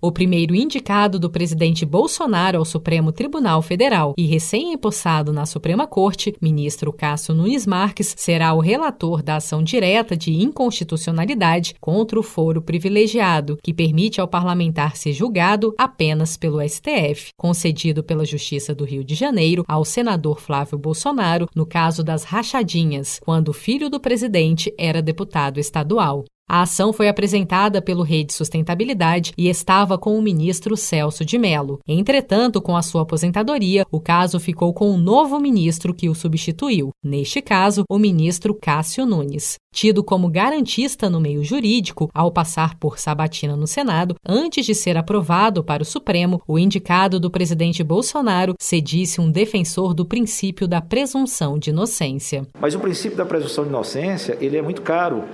O 0.00 0.12
primeiro 0.12 0.54
indicado 0.54 1.18
do 1.18 1.28
presidente 1.28 1.84
Bolsonaro 1.84 2.58
ao 2.58 2.64
Supremo 2.64 3.10
Tribunal 3.10 3.60
Federal 3.60 4.14
e 4.16 4.26
recém-empossado 4.26 5.32
na 5.32 5.44
Suprema 5.44 5.88
Corte, 5.88 6.36
ministro 6.40 6.92
Cássio 6.92 7.34
Nunes 7.34 7.66
Marques, 7.66 8.14
será 8.16 8.54
o 8.54 8.60
relator 8.60 9.24
da 9.24 9.36
ação 9.36 9.60
direta 9.60 10.16
de 10.16 10.32
inconstitucionalidade 10.32 11.74
contra 11.80 12.18
o 12.18 12.22
foro 12.22 12.62
privilegiado, 12.62 13.58
que 13.60 13.74
permite 13.74 14.20
ao 14.20 14.28
parlamentar 14.28 14.96
ser 14.96 15.12
julgado 15.12 15.74
apenas 15.76 16.36
pelo 16.36 16.60
STF, 16.62 17.30
concedido 17.36 18.04
pela 18.04 18.24
Justiça 18.24 18.72
do 18.72 18.84
Rio 18.84 19.02
de 19.02 19.16
Janeiro 19.16 19.64
ao 19.66 19.84
senador 19.84 20.38
Flávio 20.40 20.78
Bolsonaro 20.78 21.48
no 21.56 21.66
caso 21.66 22.04
das 22.04 22.22
rachadinhas, 22.22 23.18
quando 23.24 23.48
o 23.48 23.52
filho 23.52 23.90
do 23.90 23.98
presidente 23.98 24.72
era 24.78 25.02
deputado 25.02 25.58
estadual. 25.58 26.24
A 26.48 26.62
ação 26.62 26.94
foi 26.94 27.08
apresentada 27.08 27.82
pelo 27.82 28.02
Rede 28.02 28.32
Sustentabilidade 28.32 29.34
e 29.36 29.50
estava 29.50 29.98
com 29.98 30.18
o 30.18 30.22
ministro 30.22 30.78
Celso 30.78 31.22
de 31.22 31.36
Mello. 31.36 31.78
Entretanto, 31.86 32.62
com 32.62 32.74
a 32.74 32.80
sua 32.80 33.02
aposentadoria, 33.02 33.84
o 33.92 34.00
caso 34.00 34.40
ficou 34.40 34.72
com 34.72 34.90
um 34.90 34.96
novo 34.96 35.38
ministro 35.38 35.92
que 35.92 36.08
o 36.08 36.14
substituiu. 36.14 36.88
Neste 37.04 37.42
caso, 37.42 37.84
o 37.86 37.98
ministro 37.98 38.54
Cássio 38.54 39.04
Nunes. 39.04 39.56
Tido 39.74 40.02
como 40.02 40.30
garantista 40.30 41.10
no 41.10 41.20
meio 41.20 41.44
jurídico, 41.44 42.08
ao 42.14 42.32
passar 42.32 42.78
por 42.78 42.98
sabatina 42.98 43.54
no 43.54 43.66
Senado, 43.66 44.16
antes 44.26 44.64
de 44.64 44.74
ser 44.74 44.96
aprovado 44.96 45.62
para 45.62 45.82
o 45.82 45.86
Supremo, 45.86 46.40
o 46.48 46.58
indicado 46.58 47.20
do 47.20 47.30
presidente 47.30 47.84
Bolsonaro 47.84 48.54
se 48.58 48.80
disse 48.80 49.20
um 49.20 49.30
defensor 49.30 49.92
do 49.92 50.06
princípio 50.06 50.66
da 50.66 50.80
presunção 50.80 51.58
de 51.58 51.68
inocência. 51.68 52.46
Mas 52.58 52.74
o 52.74 52.80
princípio 52.80 53.18
da 53.18 53.26
presunção 53.26 53.64
de 53.64 53.70
inocência, 53.70 54.38
ele 54.40 54.56
é 54.56 54.62
muito 54.62 54.80
caro 54.80 55.24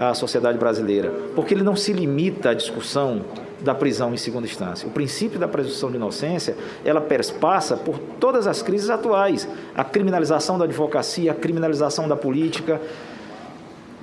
à 0.00 0.14
sociedade 0.14 0.56
brasileira, 0.56 1.12
porque 1.34 1.52
ele 1.52 1.62
não 1.62 1.76
se 1.76 1.92
limita 1.92 2.50
à 2.50 2.54
discussão 2.54 3.20
da 3.60 3.74
prisão 3.74 4.14
em 4.14 4.16
segunda 4.16 4.46
instância. 4.46 4.88
O 4.88 4.90
princípio 4.90 5.38
da 5.38 5.46
presunção 5.46 5.90
de 5.90 5.96
inocência, 5.96 6.56
ela 6.82 7.06
passa 7.38 7.76
por 7.76 7.98
todas 8.18 8.46
as 8.46 8.62
crises 8.62 8.88
atuais, 8.88 9.46
a 9.76 9.84
criminalização 9.84 10.58
da 10.58 10.64
advocacia, 10.64 11.32
a 11.32 11.34
criminalização 11.34 12.08
da 12.08 12.16
política, 12.16 12.80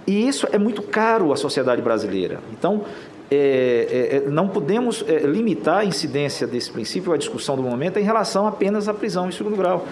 e 0.06 0.28
isso 0.28 0.48
é 0.52 0.60
muito 0.60 0.84
caro 0.84 1.34
à 1.34 1.36
sociedade 1.36 1.82
brasileira. 1.82 2.40
Então, 2.52 2.86
é, 3.32 3.88
é, 3.90 4.18
é 4.18 4.30
não 4.30 4.48
podemos 4.48 5.04
é, 5.08 5.22
limitar 5.26 5.80
a 5.80 5.86
incidência 5.86 6.46
desse 6.46 6.70
princípio, 6.70 7.12
a 7.12 7.18
discussão 7.18 7.56
do 7.56 7.64
momento, 7.64 7.98
em 7.98 8.04
relação 8.04 8.46
apenas 8.46 8.88
à 8.88 8.94
prisão 8.94 9.28
em 9.28 9.32
segundo 9.32 9.58
grau. 9.58 9.86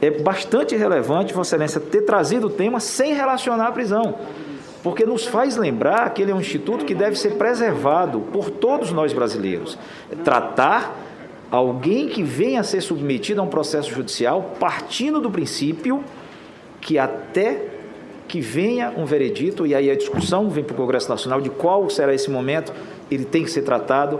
É 0.00 0.10
bastante 0.10 0.74
relevante, 0.74 1.34
Vossa 1.34 1.54
Excelência, 1.54 1.78
ter 1.78 2.02
trazido 2.02 2.46
o 2.46 2.50
tema 2.50 2.80
sem 2.80 3.14
relacionar 3.14 3.68
a 3.68 3.72
prisão 3.72 4.16
porque 4.82 5.06
nos 5.06 5.26
faz 5.26 5.56
lembrar 5.56 6.10
que 6.10 6.22
ele 6.22 6.32
é 6.32 6.34
um 6.34 6.40
instituto 6.40 6.84
que 6.84 6.94
deve 6.94 7.16
ser 7.16 7.34
preservado 7.34 8.20
por 8.32 8.50
todos 8.50 8.90
nós 8.90 9.12
brasileiros. 9.12 9.78
Tratar 10.24 10.96
alguém 11.50 12.08
que 12.08 12.22
venha 12.22 12.60
a 12.60 12.64
ser 12.64 12.80
submetido 12.80 13.40
a 13.40 13.44
um 13.44 13.48
processo 13.48 13.90
judicial 13.90 14.54
partindo 14.58 15.20
do 15.20 15.30
princípio 15.30 16.02
que 16.80 16.98
até 16.98 17.68
que 18.26 18.40
venha 18.40 18.92
um 18.96 19.04
veredito, 19.04 19.66
e 19.66 19.74
aí 19.74 19.90
a 19.90 19.94
discussão 19.94 20.48
vem 20.48 20.64
para 20.64 20.72
o 20.72 20.76
Congresso 20.76 21.08
Nacional 21.08 21.40
de 21.40 21.50
qual 21.50 21.88
será 21.90 22.14
esse 22.14 22.30
momento, 22.30 22.72
ele 23.10 23.26
tem 23.26 23.44
que 23.44 23.50
ser 23.50 23.62
tratado 23.62 24.18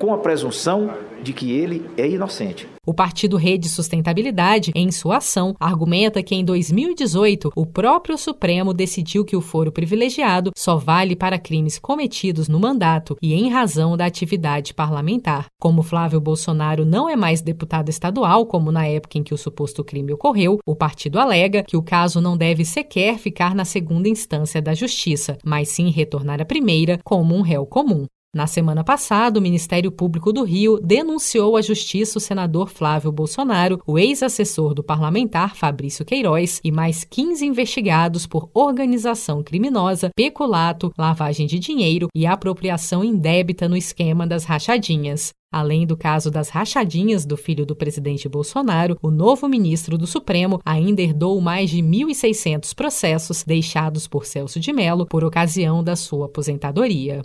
com 0.00 0.14
a 0.14 0.18
presunção 0.18 0.90
de 1.22 1.34
que 1.34 1.52
ele 1.52 1.88
é 1.94 2.08
inocente. 2.08 2.66
O 2.86 2.94
partido 2.94 3.36
Rede 3.36 3.68
Sustentabilidade, 3.68 4.72
em 4.74 4.90
sua 4.90 5.18
ação, 5.18 5.54
argumenta 5.60 6.22
que 6.22 6.34
em 6.34 6.42
2018 6.42 7.52
o 7.54 7.66
próprio 7.66 8.16
Supremo 8.16 8.72
decidiu 8.72 9.24
que 9.24 9.36
o 9.36 9.42
foro 9.42 9.70
privilegiado 9.70 10.50
só 10.56 10.76
vale 10.76 11.14
para 11.14 11.38
crimes 11.38 11.78
cometidos 11.78 12.48
no 12.48 12.58
mandato 12.58 13.14
e 13.20 13.34
em 13.34 13.50
razão 13.50 13.94
da 13.94 14.06
atividade 14.06 14.72
parlamentar. 14.72 15.46
Como 15.60 15.82
Flávio 15.82 16.18
Bolsonaro 16.18 16.86
não 16.86 17.06
é 17.06 17.14
mais 17.14 17.42
deputado 17.42 17.90
estadual, 17.90 18.46
como 18.46 18.72
na 18.72 18.86
época 18.86 19.18
em 19.18 19.22
que 19.22 19.34
o 19.34 19.38
suposto 19.38 19.84
crime 19.84 20.14
ocorreu, 20.14 20.58
o 20.66 20.74
partido 20.74 21.18
alega 21.18 21.62
que 21.62 21.76
o 21.76 21.82
caso 21.82 22.22
não 22.22 22.38
deve 22.38 22.64
sequer 22.64 23.18
ficar 23.18 23.54
na 23.54 23.66
segunda 23.66 24.08
instância 24.08 24.62
da 24.62 24.72
Justiça, 24.72 25.36
mas 25.44 25.68
sim 25.68 25.90
retornar 25.90 26.40
à 26.40 26.44
primeira 26.46 26.98
como 27.04 27.36
um 27.36 27.42
réu 27.42 27.66
comum. 27.66 28.06
Na 28.32 28.46
semana 28.46 28.84
passada, 28.84 29.40
o 29.40 29.42
Ministério 29.42 29.90
Público 29.90 30.32
do 30.32 30.44
Rio 30.44 30.78
denunciou 30.80 31.56
à 31.56 31.62
Justiça 31.62 32.16
o 32.16 32.20
senador 32.20 32.70
Flávio 32.70 33.10
Bolsonaro, 33.10 33.82
o 33.84 33.98
ex-assessor 33.98 34.72
do 34.72 34.84
parlamentar 34.84 35.56
Fabrício 35.56 36.04
Queiroz 36.04 36.60
e 36.62 36.70
mais 36.70 37.02
15 37.02 37.44
investigados 37.44 38.28
por 38.28 38.48
organização 38.54 39.42
criminosa, 39.42 40.10
peculato, 40.14 40.92
lavagem 40.96 41.44
de 41.44 41.58
dinheiro 41.58 42.06
e 42.14 42.24
apropriação 42.24 43.02
indébita 43.02 43.68
no 43.68 43.76
esquema 43.76 44.24
das 44.28 44.44
rachadinhas. 44.44 45.32
Além 45.52 45.84
do 45.84 45.96
caso 45.96 46.30
das 46.30 46.50
rachadinhas 46.50 47.26
do 47.26 47.36
filho 47.36 47.66
do 47.66 47.74
presidente 47.74 48.28
Bolsonaro, 48.28 48.96
o 49.02 49.10
novo 49.10 49.48
ministro 49.48 49.98
do 49.98 50.06
Supremo 50.06 50.60
ainda 50.64 51.02
herdou 51.02 51.40
mais 51.40 51.68
de 51.68 51.78
1.600 51.78 52.76
processos 52.76 53.42
deixados 53.42 54.06
por 54.06 54.24
Celso 54.24 54.60
de 54.60 54.72
Mello 54.72 55.04
por 55.04 55.24
ocasião 55.24 55.82
da 55.82 55.96
sua 55.96 56.26
aposentadoria. 56.26 57.24